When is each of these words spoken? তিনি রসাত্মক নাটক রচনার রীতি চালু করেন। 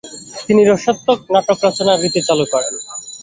তিনি 0.47 0.61
রসাত্মক 0.65 1.19
নাটক 1.33 1.57
রচনার 1.67 2.01
রীতি 2.03 2.21
চালু 2.27 2.45
করেন। 2.53 2.73